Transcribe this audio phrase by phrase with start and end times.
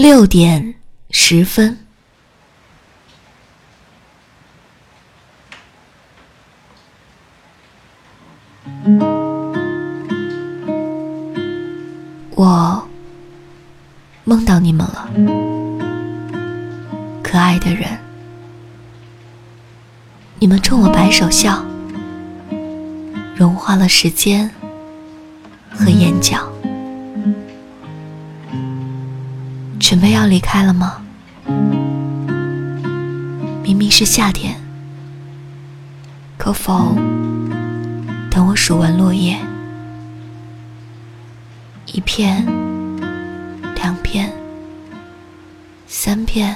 [0.00, 0.76] 六点
[1.10, 1.76] 十分，
[12.30, 12.88] 我
[14.24, 15.10] 梦到你们了，
[17.22, 17.98] 可爱的人，
[20.38, 21.62] 你们冲我摆手笑，
[23.36, 24.50] 融化了时间
[25.70, 26.50] 和眼角。
[29.90, 31.02] 准备要离开了吗？
[33.60, 34.54] 明明是夏天，
[36.38, 36.94] 可否
[38.30, 39.36] 等我数完落叶？
[41.86, 42.46] 一片，
[43.74, 44.32] 两片，
[45.88, 46.54] 三片。